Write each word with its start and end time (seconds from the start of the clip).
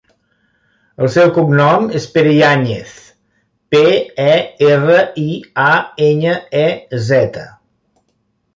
El 1.01 1.09
seu 1.15 1.27
cognom 1.35 1.85
és 1.99 2.07
Periañez: 2.15 2.95
pe, 3.75 3.83
e, 4.25 4.39
erra, 4.73 4.99
i, 5.27 5.29
a, 5.67 5.69
enya, 6.09 6.35
e, 6.67 6.67
zeta. 7.13 7.49